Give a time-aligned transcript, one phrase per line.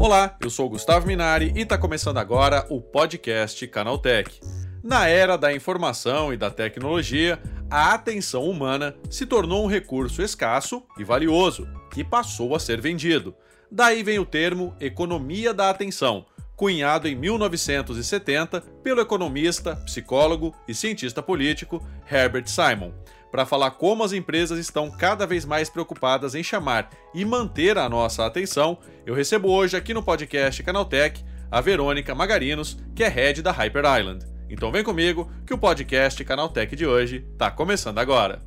[0.00, 4.40] Olá, eu sou Gustavo Minari e está começando agora o podcast Canaltech.
[4.80, 10.84] Na era da informação e da tecnologia, a atenção humana se tornou um recurso escasso
[10.96, 13.34] e valioso, que passou a ser vendido.
[13.68, 21.20] Daí vem o termo economia da atenção, cunhado em 1970 pelo economista, psicólogo e cientista
[21.20, 22.92] político Herbert Simon,
[23.30, 27.88] para falar como as empresas estão cada vez mais preocupadas em chamar e manter a
[27.88, 33.42] nossa atenção, eu recebo hoje aqui no podcast Canaltech a Verônica Magarinos, que é head
[33.42, 34.26] da Hyper Island.
[34.50, 38.40] Então vem comigo que o podcast Canaltech de hoje está começando agora.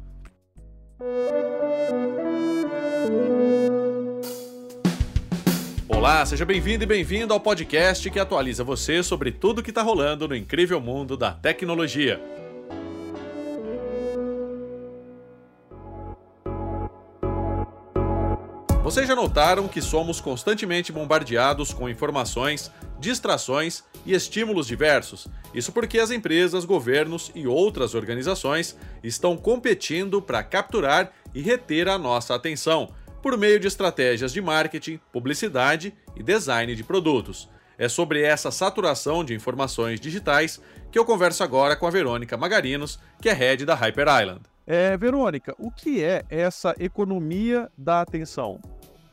[5.88, 10.28] Olá, seja bem-vindo e bem-vindo ao podcast que atualiza você sobre tudo que está rolando
[10.28, 12.20] no incrível mundo da tecnologia.
[18.92, 22.70] Vocês já notaram que somos constantemente bombardeados com informações,
[23.00, 25.30] distrações e estímulos diversos?
[25.54, 31.98] Isso porque as empresas, governos e outras organizações estão competindo para capturar e reter a
[31.98, 32.90] nossa atenção
[33.22, 37.48] por meio de estratégias de marketing, publicidade e design de produtos.
[37.78, 40.62] É sobre essa saturação de informações digitais
[40.92, 44.42] que eu converso agora com a Verônica Magarinos, que é head da Hyper Island.
[44.68, 48.60] É, Verônica, o que é essa economia da atenção?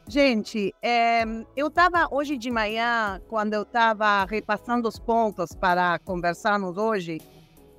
[0.09, 1.23] Gente, é,
[1.55, 7.20] eu estava hoje de manhã, quando eu estava repassando os pontos para conversarmos hoje,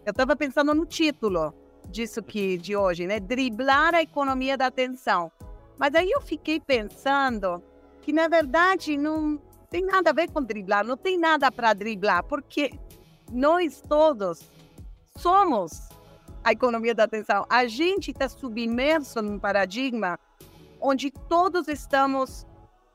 [0.05, 1.51] eu estava pensando no título
[1.89, 3.19] disso que de hoje, né?
[3.19, 5.31] Driblar a economia da atenção.
[5.75, 7.63] Mas aí eu fiquei pensando
[7.99, 12.23] que, na verdade, não tem nada a ver com driblar, não tem nada para driblar,
[12.25, 12.69] porque
[13.31, 14.47] nós todos
[15.17, 15.89] somos
[16.43, 17.43] a economia da atenção.
[17.49, 20.19] A gente está submerso num paradigma
[20.81, 22.45] onde todos estamos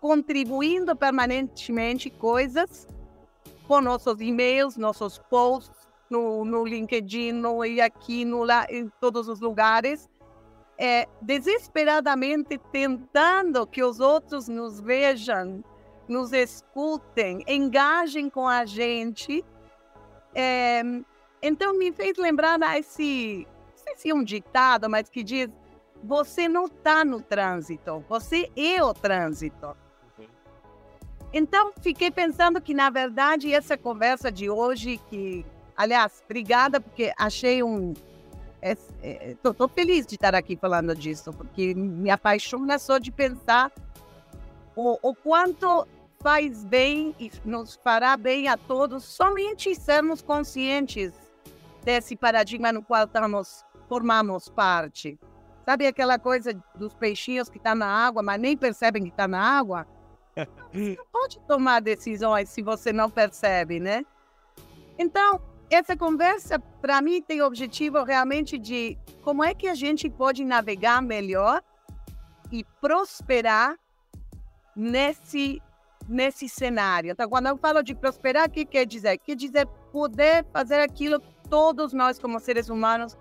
[0.01, 2.87] contribuindo permanentemente coisas
[3.67, 9.29] com nossos e-mails, nossos posts no, no LinkedIn, no, e aqui, no, lá, em todos
[9.29, 10.09] os lugares
[10.79, 15.63] é, desesperadamente tentando que os outros nos vejam,
[16.09, 19.45] nos escutem, engajem com a gente.
[20.35, 20.83] É,
[21.41, 25.49] então me fez lembrar esse, não sei se é um ditado, mas que diz:
[26.05, 29.77] você não está no trânsito, você é o trânsito.
[30.19, 30.27] Uhum.
[31.33, 35.45] Então fiquei pensando que na verdade essa conversa de hoje, que
[35.77, 37.95] aliás, obrigada porque achei um
[38.65, 43.71] Estou é, feliz de estar aqui falando disso, porque me apaixona só de pensar
[44.75, 45.87] o, o quanto
[46.19, 51.13] faz bem e nos fará bem a todos somente sermos conscientes
[51.85, 55.19] desse paradigma no qual estamos, formamos parte.
[55.65, 59.25] Sabe aquela coisa dos peixinhos que estão tá na água, mas nem percebem que estão
[59.25, 59.87] tá na água?
[60.73, 64.05] Você pode tomar decisões se você não percebe, né?
[64.99, 70.09] Então, essa conversa, para mim, tem o objetivo realmente de como é que a gente
[70.11, 71.63] pode navegar melhor
[72.53, 73.77] e prosperar
[74.77, 75.63] nesse,
[76.07, 77.11] nesse cenário.
[77.11, 79.19] Então, quando eu falo de prosperar, o que quer dizer?
[79.19, 83.17] Quer dizer poder fazer aquilo que todos nós, como seres humanos,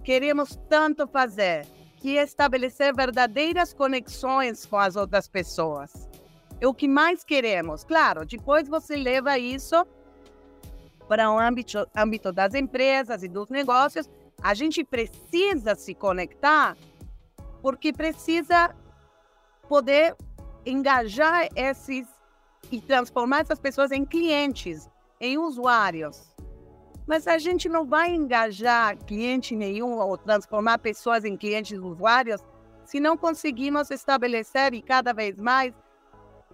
[0.00, 1.66] queremos tanto fazer,
[1.98, 6.08] que é estabelecer verdadeiras conexões com as outras pessoas.
[6.60, 7.84] É o que mais queremos.
[7.84, 9.86] Claro, depois você leva isso
[11.08, 14.08] para o âmbito, âmbito das empresas e dos negócios,
[14.42, 16.76] a gente precisa se conectar
[17.60, 18.74] porque precisa
[19.68, 20.16] poder
[20.64, 22.06] engajar esses
[22.70, 24.88] e transformar essas pessoas em clientes,
[25.20, 26.34] em usuários.
[27.10, 32.40] Mas a gente não vai engajar cliente nenhum ou transformar pessoas em clientes usuários
[32.84, 35.74] se não conseguimos estabelecer e cada vez mais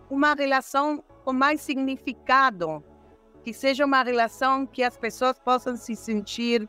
[0.09, 2.83] uma relação com mais significado
[3.45, 6.67] que seja uma relação que as pessoas possam se sentir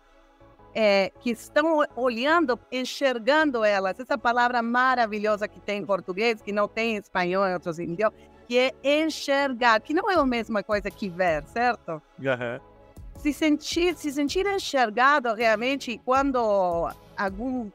[0.75, 3.97] é, que estão olhando, enxergando elas.
[3.97, 8.19] Essa palavra maravilhosa que tem em português, que não tem em espanhol e outros idiomas,
[8.49, 12.01] que é enxergar, que não é a mesma coisa que ver, certo?
[12.19, 12.76] Uhum.
[13.17, 17.69] Se sentir, se sentir enxergado realmente quando algum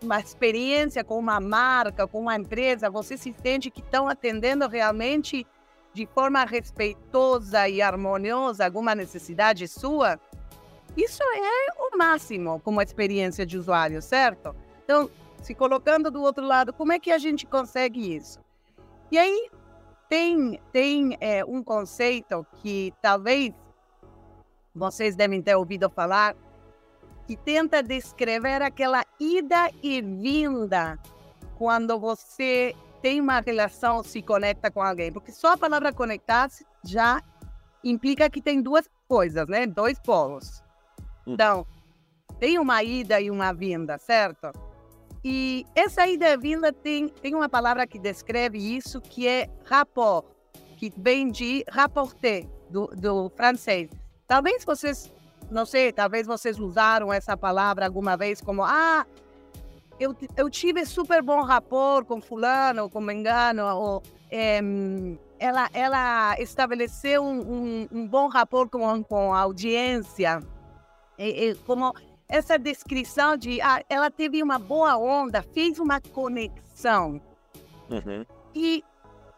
[0.00, 5.44] uma experiência com uma marca, com uma empresa, você se sente que estão atendendo realmente
[5.92, 10.20] de forma respeitosa e harmoniosa alguma necessidade sua,
[10.96, 14.54] isso é o máximo como experiência de usuário, certo?
[14.84, 15.10] Então,
[15.42, 18.40] se colocando do outro lado, como é que a gente consegue isso?
[19.10, 19.50] E aí
[20.08, 23.52] tem, tem é, um conceito que talvez
[24.78, 26.34] vocês devem ter ouvido falar,
[27.26, 30.98] que tenta descrever aquela ida e vinda
[31.58, 35.12] quando você tem uma relação, se conecta com alguém.
[35.12, 37.22] Porque só a palavra conectar-se já
[37.84, 39.66] implica que tem duas coisas, né?
[39.66, 40.62] Dois polos.
[41.26, 41.34] Hum.
[41.34, 41.66] Então,
[42.38, 44.52] tem uma ida e uma vinda, certo?
[45.24, 50.24] E essa ida e vinda tem, tem uma palavra que descreve isso, que é rapport,
[50.76, 53.90] que vem de rapporter, do, do francês.
[54.28, 55.10] Talvez vocês,
[55.50, 59.06] não sei, talvez vocês usaram essa palavra alguma vez como, ah,
[59.98, 64.60] eu, eu tive super bom rapport com fulano, com mengano, ou é,
[65.38, 70.40] ela, ela estabeleceu um, um, um, bom rapport com, com a audiência,
[71.18, 71.94] e, e, como
[72.28, 77.18] essa descrição de ah, ela teve uma boa onda, fez uma conexão.
[77.88, 78.26] Uhum.
[78.54, 78.84] E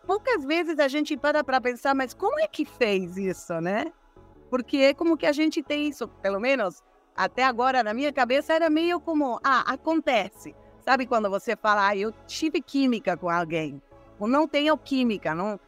[0.04, 3.92] poucas vezes a gente para para pensar, mas como é que fez isso, né?
[4.50, 6.82] Porque é como que a gente tem isso, pelo menos
[7.16, 10.54] até agora na minha cabeça era meio como, ah, acontece.
[10.80, 13.80] Sabe quando você fala, ah, eu tive química com alguém,
[14.18, 15.60] ou não tenho química, não,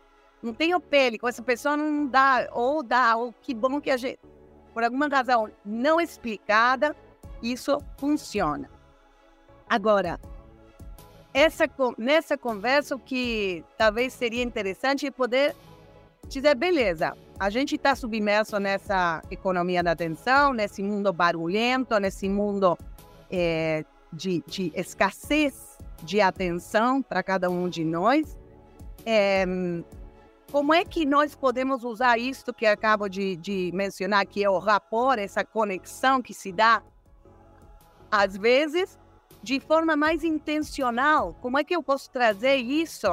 [0.43, 3.97] não tenho pele, com essa pessoa não dá, ou dá, ou que bom que a
[3.97, 4.19] gente,
[4.75, 6.97] por alguma razão não explicada,
[7.43, 8.71] isso funciona.
[9.69, 10.19] Agora,
[11.35, 11.65] essa,
[11.97, 15.55] nessa conversa, o que talvez seria interessante é poder
[16.33, 22.79] dizer, beleza, a gente está submerso nessa economia da atenção, nesse mundo barulhento, nesse mundo
[23.31, 28.39] é, de, de, escassez de atenção para cada um de nós.
[29.05, 29.45] É,
[30.53, 34.59] como é que nós podemos usar isso que acabo de, de mencionar, que é o
[34.59, 36.83] rapport, essa conexão que se dá,
[38.11, 38.99] às vezes,
[39.43, 41.35] de forma mais intencional?
[41.41, 43.09] Como é que eu posso trazer isso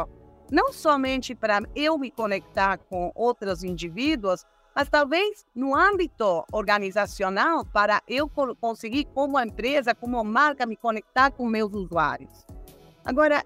[0.52, 8.02] não somente para eu me conectar com outros indivíduos, mas talvez no âmbito organizacional para
[8.08, 8.30] eu
[8.60, 12.46] conseguir como empresa, como marca me conectar com meus usuários.
[13.04, 13.44] Agora,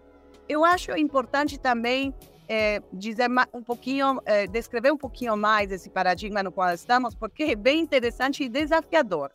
[0.48, 2.14] eu acho importante também
[2.48, 7.44] é, dizer um pouquinho, é, descrever um pouquinho mais esse paradigma no qual estamos, porque
[7.44, 9.32] é bem interessante e desafiador.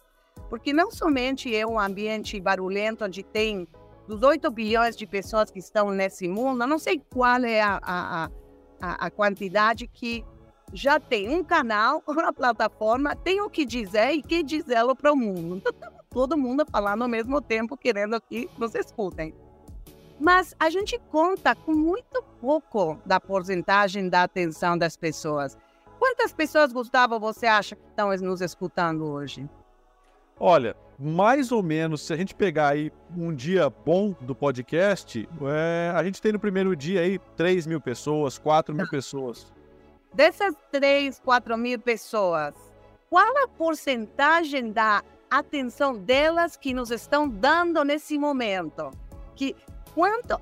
[0.48, 3.66] Porque não somente é um ambiente barulhento onde tem
[4.08, 7.78] dos 8 bilhões de pessoas que estão nesse mundo, eu não sei qual é a,
[7.82, 8.31] a,
[8.81, 10.25] a, a quantidade que
[10.72, 15.16] já tem um canal, uma plataforma, tem o que dizer e que dizê-lo para o
[15.16, 15.56] mundo.
[15.56, 19.34] Então, tá todo mundo falando ao mesmo tempo, querendo que nos escutem.
[20.19, 25.56] Mas a gente conta com muito pouco da porcentagem da atenção das pessoas.
[25.99, 29.49] Quantas pessoas, Gustavo, você acha que estão nos escutando hoje?
[30.40, 35.92] Olha, mais ou menos, se a gente pegar aí um dia bom do podcast, é,
[35.94, 39.52] a gente tem no primeiro dia aí 3 mil pessoas, 4 mil pessoas.
[40.12, 42.52] Dessas 3, 4 mil pessoas,
[43.08, 48.90] qual a porcentagem da atenção delas que nos estão dando nesse momento?
[49.36, 49.54] Que
[49.94, 50.40] quanto,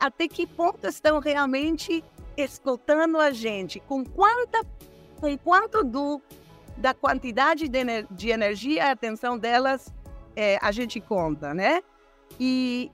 [0.00, 2.02] até que ponto estão realmente
[2.36, 3.78] escutando a gente?
[3.80, 4.64] Com quanta,
[5.20, 6.22] com quanto do
[6.76, 7.80] da quantidade de,
[8.10, 9.92] de energia e atenção delas
[10.34, 11.82] é, a gente conta, né?
[12.40, 12.90] E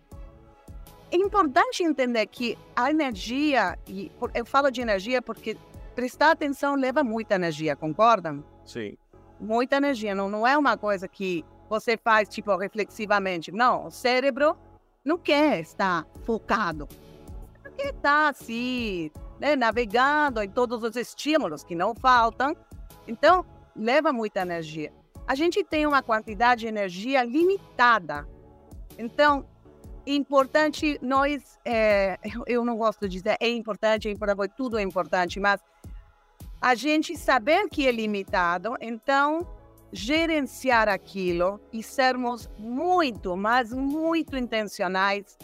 [1.11, 5.57] é importante entender que a energia, e eu falo de energia porque
[5.95, 8.45] prestar atenção leva muita energia, concordam?
[8.65, 8.97] Sim.
[9.41, 13.53] Muita energia, não, não é uma coisa que você faz tipo reflexivamente.
[13.53, 14.57] Não, o cérebro
[15.05, 16.89] não quer estar focado.
[17.77, 22.57] Quer estar assim, né, navegando em todos os estímulos que não faltam.
[23.07, 23.47] Então,
[23.79, 24.93] leva muita energia.
[25.27, 28.27] A gente tem uma quantidade de energia limitada.
[28.99, 29.47] Então,
[30.07, 34.83] é importante nós, é, eu não gosto de dizer é importante, é importante, tudo é
[34.83, 35.61] importante, mas
[36.61, 39.47] a gente saber que é limitado, então
[39.93, 45.39] gerenciar aquilo e sermos muito, mas muito intencionais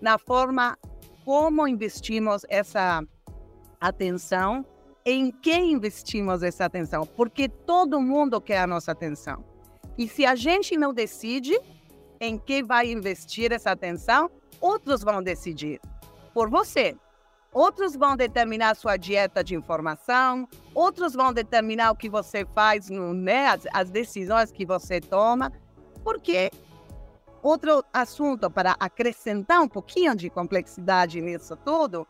[0.00, 0.78] na forma
[1.24, 3.02] como investimos essa
[3.80, 4.64] atenção
[5.04, 9.44] em quem investimos essa atenção, porque todo mundo quer a nossa atenção.
[9.96, 11.58] E se a gente não decide
[12.20, 14.30] em quem vai investir essa atenção,
[14.60, 15.80] outros vão decidir
[16.34, 16.96] por você.
[17.52, 23.48] Outros vão determinar sua dieta de informação, outros vão determinar o que você faz, né,
[23.48, 25.52] as, as decisões que você toma,
[26.04, 26.52] porque
[27.42, 32.06] outro assunto para acrescentar um pouquinho de complexidade nisso tudo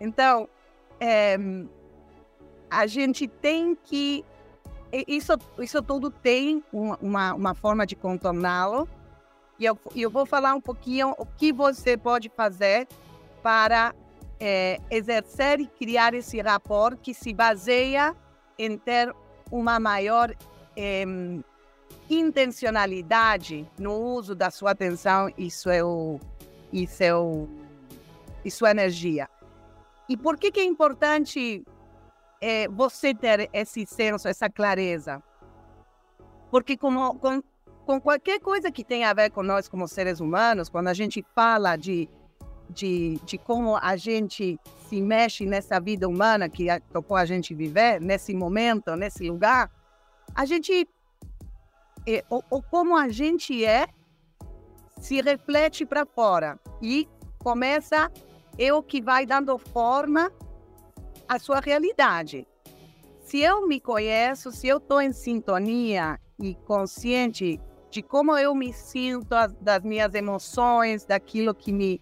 [0.00, 0.48] Então,
[1.00, 1.36] é,
[2.70, 4.24] a gente tem que.
[5.06, 8.88] Isso, isso tudo tem uma, uma forma de contorná-lo.
[9.58, 12.88] E eu, eu vou falar um pouquinho o que você pode fazer
[13.42, 13.94] para
[14.40, 18.14] é, exercer e criar esse rapport que se baseia
[18.58, 19.14] em ter
[19.50, 20.34] uma maior
[20.76, 21.04] é,
[22.08, 26.20] intencionalidade no uso da sua atenção e, seu,
[26.72, 27.48] e, seu,
[28.44, 29.28] e sua energia.
[30.08, 31.64] E por que, que é importante
[32.40, 35.22] é, você ter esse senso, essa clareza?
[36.50, 37.42] Porque como, com,
[37.84, 41.24] com qualquer coisa que tenha a ver com nós como seres humanos, quando a gente
[41.34, 42.08] fala de,
[42.70, 44.58] de, de como a gente
[44.88, 49.70] se mexe nessa vida humana que tocou a gente viver, nesse momento, nesse lugar,
[50.34, 50.88] a gente,
[52.06, 53.88] é, ou, ou como a gente é,
[55.00, 57.08] se reflete para fora e
[57.38, 58.10] começa
[58.74, 60.32] o que vai dando forma
[61.28, 62.46] à sua realidade.
[63.20, 67.60] Se eu me conheço, se eu estou em sintonia e consciente
[67.90, 69.28] de como eu me sinto,
[69.60, 72.00] das minhas emoções, daquilo que me,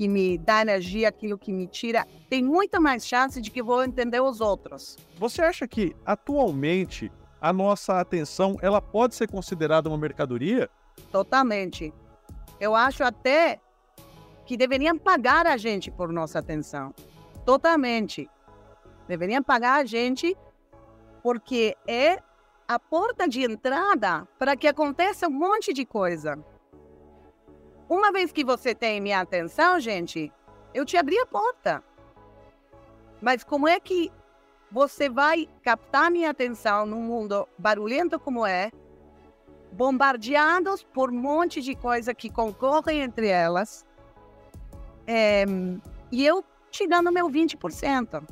[0.00, 3.84] que me dá energia, aquilo que me tira, tem muita mais chance de que vou
[3.84, 4.96] entender os outros.
[5.18, 10.70] Você acha que atualmente a nossa atenção ela pode ser considerada uma mercadoria?
[11.12, 11.92] Totalmente.
[12.58, 13.60] Eu acho até
[14.46, 16.94] que deveriam pagar a gente por nossa atenção.
[17.44, 18.26] Totalmente.
[19.06, 20.34] Deveriam pagar a gente
[21.22, 22.22] porque é
[22.66, 26.42] a porta de entrada para que aconteça um monte de coisa.
[27.90, 30.32] Uma vez que você tem minha atenção, gente,
[30.72, 31.82] eu te abri a porta.
[33.20, 34.12] Mas como é que
[34.70, 38.70] você vai captar minha atenção num mundo barulhento como é,
[39.72, 43.84] bombardeados por um monte de coisa que concorrem entre elas,
[45.04, 45.44] é,
[46.12, 48.22] e eu te dando meu 20%,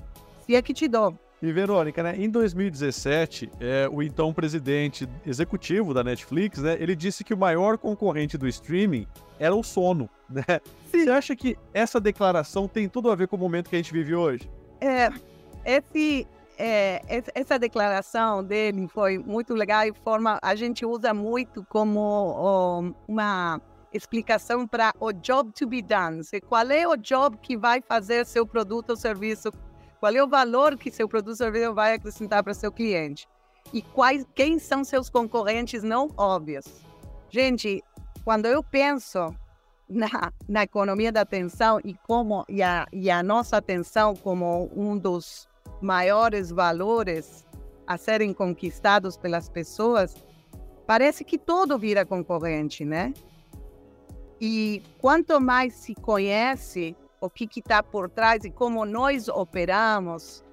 [0.47, 1.19] se é que te dou.
[1.41, 7.23] E Verônica, né, em 2017, é, o então presidente executivo da Netflix, né, ele disse
[7.23, 9.07] que o maior concorrente do streaming
[9.39, 10.09] era o sono.
[10.29, 10.45] Né?
[10.85, 13.95] Você acha que essa declaração tem tudo a ver com o momento que a gente
[13.95, 14.51] vive hoje?
[14.79, 15.09] É,
[15.65, 16.27] esse,
[16.59, 17.01] é,
[17.35, 23.59] essa declaração dele foi muito legal e forma a gente usa muito como uma
[23.91, 26.21] explicação para o job to be done.
[26.47, 29.51] Qual é o job que vai fazer seu produto ou serviço
[30.01, 33.29] qual é o valor que seu produto serviço vai acrescentar para seu cliente?
[33.73, 36.65] E quais, quem são seus concorrentes não óbvios?
[37.29, 37.83] Gente,
[38.25, 39.35] quando eu penso
[39.89, 44.97] na, na economia da atenção e como e a, e a nossa atenção como um
[44.97, 45.49] dos
[45.81, 47.45] maiores valores
[47.87, 50.15] a serem conquistados pelas pessoas,
[50.87, 53.13] parece que todo vira concorrente, né?
[54.41, 60.45] E quanto mais se conhece o que está por trás e como nós operamos,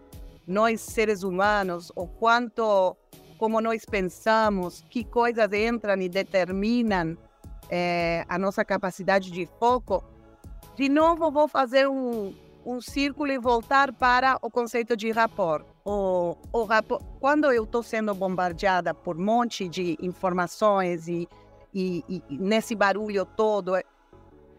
[0.48, 2.96] nós seres humanos, o quanto,
[3.38, 7.18] como nós pensamos, que coisas entram e determinam
[7.70, 10.04] é, a nossa capacidade de foco.
[10.76, 12.34] De novo, vou fazer um,
[12.66, 15.66] um círculo e voltar para o conceito de rapport.
[15.86, 21.28] O, o rapport quando eu estou sendo bombardeada por um monte de informações e,
[21.74, 23.74] e, e nesse barulho todo,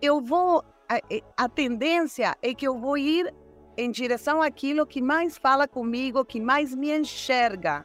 [0.00, 3.33] eu vou a, a tendência é que eu vou ir
[3.76, 7.85] em direção àquilo que mais fala comigo, que mais me enxerga,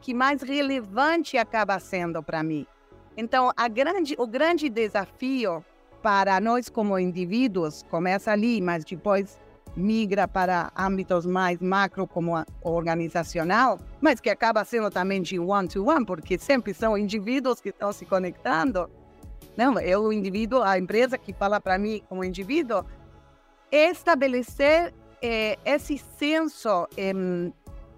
[0.00, 2.66] que mais relevante acaba sendo para mim.
[3.16, 5.64] Então, grande, o grande desafio
[6.02, 9.38] para nós como indivíduos começa ali, mas depois
[9.76, 16.06] migra para âmbitos mais macro como organizacional, mas que acaba sendo também de one-to-one, -one,
[16.06, 18.90] porque sempre são indivíduos que estão se conectando.
[19.56, 22.84] Não, é o indivíduo, a empresa que fala para mim como indivíduo,
[23.70, 24.92] estabelecer
[25.22, 27.12] é, esse senso é,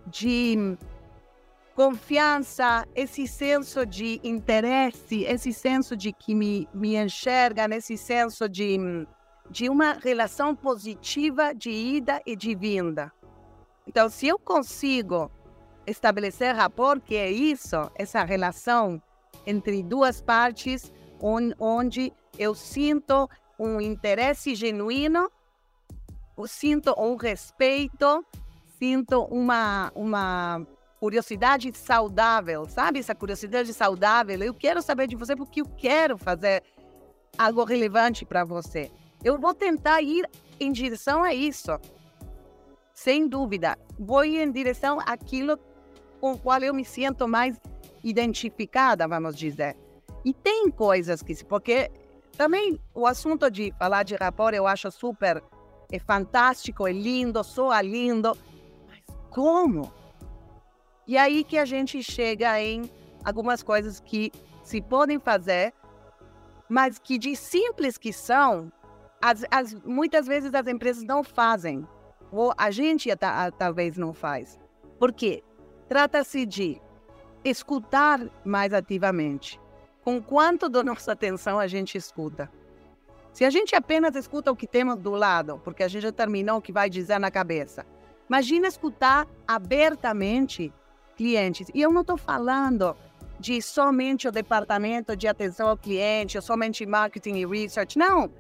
[0.07, 0.77] de
[1.75, 8.79] confiança, esse senso de interesse, esse senso de que me, me enxerga, nesse senso de,
[9.51, 13.13] de uma relação positiva de ida e de vinda.
[13.87, 15.31] Então, se eu consigo
[15.87, 19.01] estabelecer rapport, que é isso, essa relação
[19.47, 25.31] entre duas partes, onde eu sinto um interesse genuíno,
[26.47, 28.25] sinto um respeito,
[28.79, 30.67] sinto uma, uma
[31.01, 32.99] curiosidade saudável, sabe?
[32.99, 34.43] Essa curiosidade saudável.
[34.43, 36.63] Eu quero saber de você porque eu quero fazer
[37.39, 38.91] algo relevante para você.
[39.25, 40.29] Eu vou tentar ir
[40.61, 41.79] em direção a isso.
[42.93, 43.79] Sem dúvida.
[43.99, 45.59] Vou ir em direção àquilo
[46.21, 47.61] com o qual eu me sinto mais
[48.03, 49.77] identificada, vamos dizer.
[50.27, 51.89] E tem coisas que, porque
[52.37, 55.41] também o assunto de falar de rapport eu acho super
[55.89, 58.37] é fantástico, é lindo, soa lindo,
[58.89, 59.93] mas como?
[61.07, 62.91] E aí que a gente chega em
[63.25, 64.33] algumas coisas que
[64.65, 65.73] se podem fazer,
[66.69, 68.73] mas que de simples que são,
[69.23, 71.87] as, as, muitas vezes as empresas não fazem,
[72.33, 73.09] ou a gente
[73.57, 74.59] talvez não faz.
[74.99, 75.45] Por quê?
[75.89, 76.83] Trata-se de
[77.45, 79.61] escutar mais ativamente.
[80.07, 82.49] Com quanto da nossa atenção a gente escuta?
[83.33, 86.59] Se a gente apenas escuta o que temos do lado, porque a gente já terminou
[86.59, 87.85] o que vai dizer na cabeça,
[88.29, 90.73] imagina escutar abertamente
[91.17, 91.69] clientes.
[91.75, 92.97] E eu não estou falando
[93.41, 97.99] de somente o departamento de atenção ao cliente, ou somente marketing e research.
[97.99, 98.31] Não.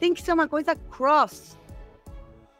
[0.00, 1.58] Tem que ser uma coisa cross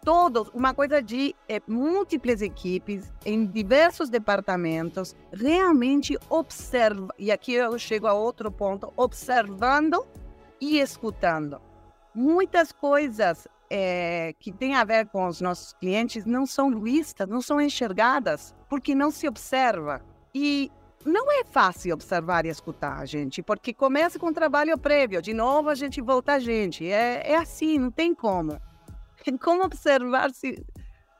[0.04, 7.78] todos, uma coisa de é, múltiplas equipes em diversos departamentos, realmente observa, e aqui eu
[7.78, 10.06] chego a outro ponto, observando
[10.60, 11.60] e escutando.
[12.14, 17.40] Muitas coisas é, que têm a ver com os nossos clientes não são vistas, não
[17.40, 20.02] são enxergadas, porque não se observa.
[20.34, 20.70] E
[21.04, 25.68] não é fácil observar e escutar, gente, porque começa com um trabalho prévio, de novo
[25.68, 26.86] a gente volta a gente.
[26.86, 28.60] É, é assim, não tem como.
[29.40, 30.64] como observar se,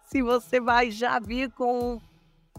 [0.07, 2.01] se você vai já vir com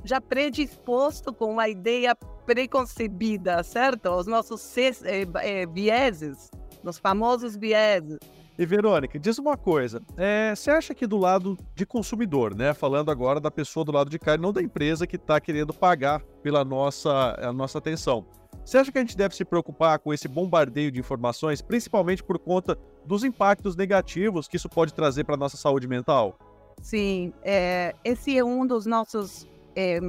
[0.03, 4.11] já predisposto com uma ideia preconcebida, certo?
[4.11, 6.49] Os nossos é, é, vieses,
[6.83, 8.19] os famosos vieses.
[8.57, 10.01] E Verônica, diz uma coisa.
[10.15, 12.73] É, você acha que do lado de consumidor, né?
[12.73, 16.21] Falando agora da pessoa do lado de cá, não da empresa que está querendo pagar
[16.41, 18.25] pela nossa, a nossa atenção.
[18.63, 22.39] Você acha que a gente deve se preocupar com esse bombardeio de informações, principalmente por
[22.39, 26.37] conta dos impactos negativos que isso pode trazer para a nossa saúde mental?
[26.81, 29.99] Sim, é, esse é um dos nossos, é,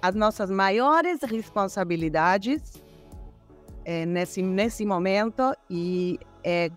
[0.00, 2.74] as nossas maiores responsabilidades
[3.84, 6.70] é, nesse nesse momento e é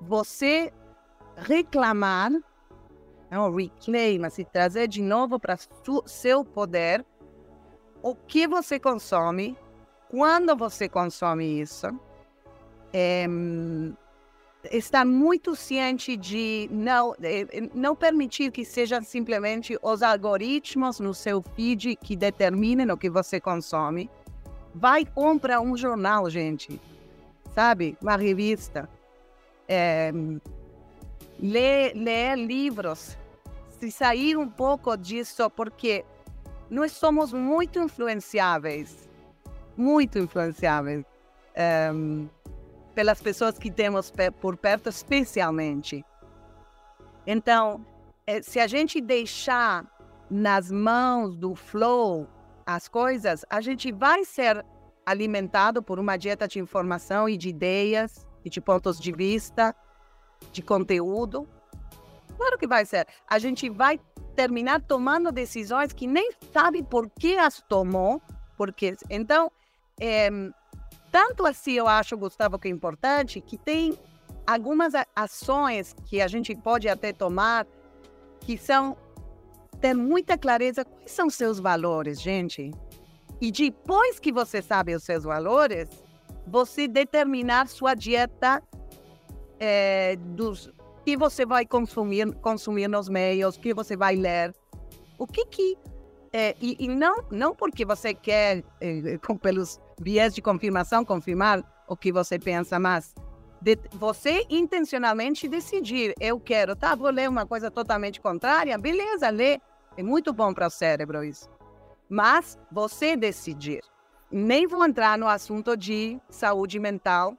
[0.00, 0.72] você
[1.36, 2.30] reclamar,
[3.30, 5.56] não, reclaim, se trazer de novo para
[6.06, 7.04] seu poder
[8.02, 9.56] o que você consome
[10.08, 11.86] quando você consome isso,
[12.92, 13.26] é,
[14.70, 17.14] estar muito ciente de não,
[17.74, 23.40] não permitir que sejam simplesmente os algoritmos no seu feed que determinem o que você
[23.40, 24.10] consome.
[24.74, 26.80] Vai comprar um jornal, gente,
[27.54, 27.96] sabe?
[28.00, 28.88] Uma revista.
[29.68, 30.12] É,
[31.40, 33.16] ler livros.
[33.78, 36.04] Se sair um pouco disso, porque
[36.70, 39.08] nós somos muito influenciáveis
[39.76, 41.04] muito influenciáveis um,
[41.54, 42.28] ehm,
[42.94, 46.04] pelas pessoas que temos por perto, especialmente.
[47.26, 47.84] Então,
[48.26, 49.84] eh, se a gente deixar
[50.30, 52.28] nas mãos do flow
[52.66, 54.64] as coisas, a gente vai ser
[55.04, 59.74] alimentado por uma dieta de informação e de ideias e de pontos de vista,
[60.52, 61.48] de conteúdo.
[62.36, 63.06] Claro que vai ser.
[63.28, 64.00] A gente vai
[64.34, 68.20] terminar tomando decisões que nem sabe por que as tomou,
[68.56, 69.50] porque então
[70.00, 70.28] é,
[71.10, 73.98] tanto assim eu acho, Gustavo, que é importante, que tem
[74.46, 77.66] algumas ações que a gente pode até tomar
[78.40, 78.96] que são
[79.80, 82.70] ter muita clareza quais são seus valores, gente.
[83.40, 85.88] E depois que você sabe os seus valores,
[86.46, 88.62] você determinar sua dieta
[89.58, 90.72] é, dos
[91.04, 94.54] que você vai consumir, consumir nos meios, que você vai ler.
[95.18, 95.76] O que que
[96.32, 101.62] é, e, e, não não porque você quer é, com, pelos viés de confirmação, confirmar
[101.88, 103.14] o que você pensa, mas
[103.60, 109.58] de, você intencionalmente decidir, eu quero, tá, vou ler uma coisa totalmente contrária, beleza, lê,
[109.96, 111.48] é muito bom para o cérebro isso.
[112.08, 113.80] Mas você decidir.
[114.30, 117.36] Nem vou entrar no assunto de saúde mental,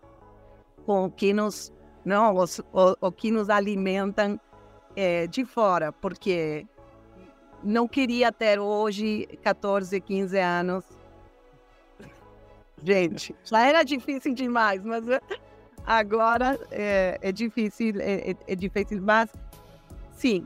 [0.86, 4.40] com o que nos, não, os, o, o que nos alimentam
[4.96, 6.66] é, de fora, porque
[7.64, 10.86] não queria ter hoje 14, 15 anos
[12.84, 15.04] Gente, já era difícil demais, mas
[15.86, 19.30] agora é, é difícil, é, é, é difícil, mas
[20.16, 20.46] sim,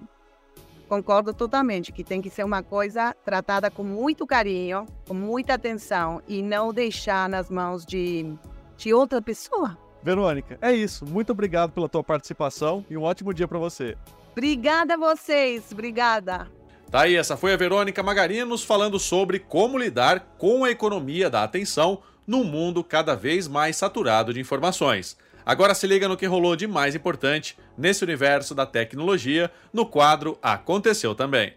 [0.88, 6.22] concordo totalmente que tem que ser uma coisa tratada com muito carinho, com muita atenção
[6.28, 8.34] e não deixar nas mãos de,
[8.78, 9.78] de outra pessoa.
[10.02, 11.06] Verônica, é isso.
[11.06, 13.98] Muito obrigado pela tua participação e um ótimo dia para você.
[14.32, 16.48] Obrigada a vocês, obrigada.
[16.90, 21.44] Tá aí, essa foi a Verônica Magarinos falando sobre como lidar com a economia da
[21.44, 25.18] atenção num mundo cada vez mais saturado de informações.
[25.44, 30.38] Agora se liga no que rolou de mais importante nesse universo da tecnologia no quadro
[30.40, 31.54] Aconteceu Também.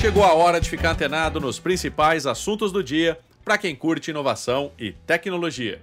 [0.00, 4.72] Chegou a hora de ficar antenado nos principais assuntos do dia para quem curte inovação
[4.78, 5.78] e tecnologia.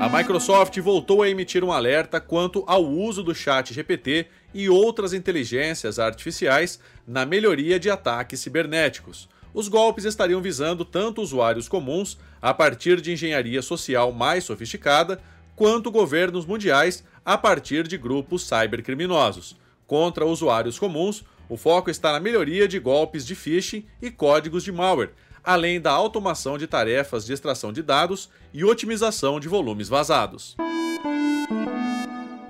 [0.00, 5.12] A Microsoft voltou a emitir um alerta quanto ao uso do Chat GPT e outras
[5.12, 12.54] inteligências artificiais na melhoria de ataques cibernéticos os golpes estariam visando tanto usuários comuns, a
[12.54, 15.20] partir de engenharia social mais sofisticada,
[15.54, 19.56] quanto governos mundiais a partir de grupos cybercriminosos.
[19.86, 24.72] Contra usuários comuns, o foco está na melhoria de golpes de phishing e códigos de
[24.72, 25.10] malware,
[25.44, 30.56] além da automação de tarefas de extração de dados e otimização de volumes vazados.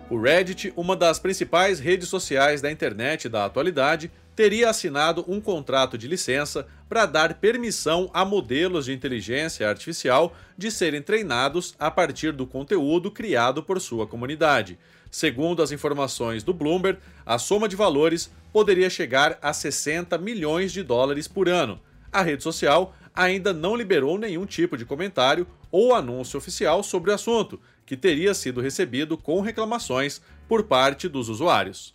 [0.08, 5.98] O Reddit, uma das principais redes sociais da internet da atualidade, teria assinado um contrato
[5.98, 12.32] de licença para dar permissão a modelos de inteligência artificial de serem treinados a partir
[12.32, 14.78] do conteúdo criado por sua comunidade.
[15.10, 20.82] Segundo as informações do Bloomberg, a soma de valores poderia chegar a 60 milhões de
[20.82, 21.78] dólares por ano.
[22.10, 27.14] A rede social ainda não liberou nenhum tipo de comentário ou anúncio oficial sobre o
[27.14, 31.94] assunto, que teria sido recebido com reclamações por parte dos usuários.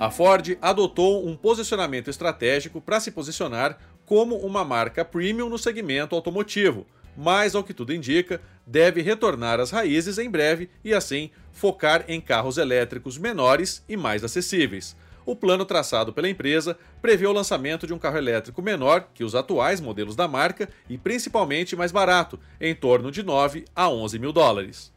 [0.00, 6.14] A Ford adotou um posicionamento estratégico para se posicionar como uma marca premium no segmento
[6.14, 12.02] automotivo, mas, ao que tudo indica, deve retornar às raízes em breve e, assim, focar
[12.08, 14.96] em carros elétricos menores e mais acessíveis.
[15.26, 19.34] O plano traçado pela empresa prevê o lançamento de um carro elétrico menor que os
[19.34, 24.32] atuais modelos da marca e principalmente mais barato, em torno de 9 a 11 mil
[24.32, 24.90] dólares.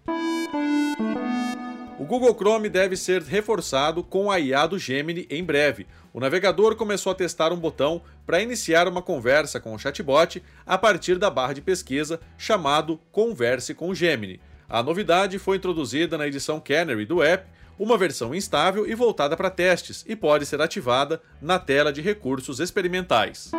[2.13, 5.87] Google Chrome deve ser reforçado com a IA do Gemini em breve.
[6.13, 10.77] O navegador começou a testar um botão para iniciar uma conversa com o chatbot a
[10.77, 14.39] partir da barra de pesquisa chamado Converse com Gemini.
[14.69, 17.49] A novidade foi introduzida na edição Canary do app,
[17.79, 22.59] uma versão instável e voltada para testes, e pode ser ativada na tela de recursos
[22.59, 23.49] experimentais.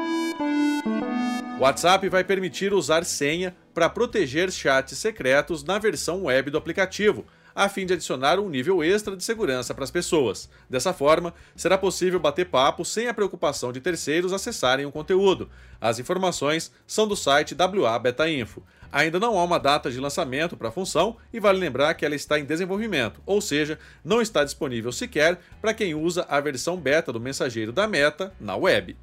[1.59, 7.25] O WhatsApp vai permitir usar senha para proteger chats secretos na versão web do aplicativo,
[7.55, 10.49] a fim de adicionar um nível extra de segurança para as pessoas.
[10.69, 15.49] Dessa forma, será possível bater papo sem a preocupação de terceiros acessarem o conteúdo.
[15.81, 18.63] As informações são do site WA Beta Info.
[18.91, 22.15] Ainda não há uma data de lançamento para a função e vale lembrar que ela
[22.15, 27.13] está em desenvolvimento, ou seja, não está disponível sequer para quem usa a versão beta
[27.13, 28.97] do mensageiro da Meta na web.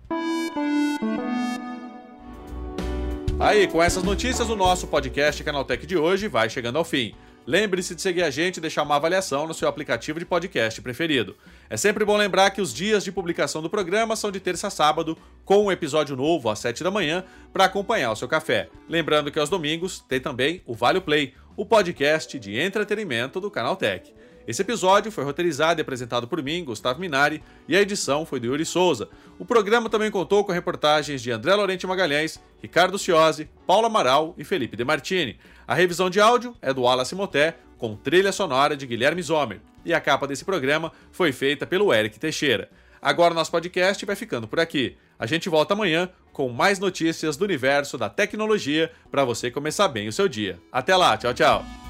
[3.38, 7.16] Aí, com essas notícias, o nosso podcast Canaltech de hoje vai chegando ao fim.
[7.46, 11.36] Lembre-se de seguir a gente e deixar uma avaliação no seu aplicativo de podcast preferido.
[11.70, 14.70] É sempre bom lembrar que os dias de publicação do programa são de terça a
[14.70, 18.70] sábado, com um episódio novo às 7 da manhã para acompanhar o seu café.
[18.88, 23.76] Lembrando que aos domingos tem também o Vale Play, o podcast de entretenimento do Canal
[23.76, 24.14] Tech.
[24.48, 28.48] Esse episódio foi roteirizado e apresentado por mim, Gustavo Minari, e a edição foi do
[28.48, 29.10] Yuri Souza.
[29.38, 34.44] O programa também contou com reportagens de André Lorente Magalhães, Ricardo Ciosi, Paula Amaral e
[34.44, 35.40] Felipe De Martini.
[35.68, 39.62] A revisão de áudio é do Wallace Moté, com trilha sonora de Guilherme Zomer.
[39.84, 42.70] E a capa desse programa foi feita pelo Eric Teixeira.
[43.02, 44.96] Agora nosso podcast vai ficando por aqui.
[45.18, 50.08] A gente volta amanhã com mais notícias do universo da tecnologia para você começar bem
[50.08, 50.60] o seu dia.
[50.72, 51.81] Até lá, tchau, tchau.